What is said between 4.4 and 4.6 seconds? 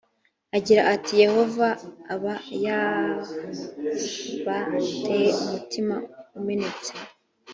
aba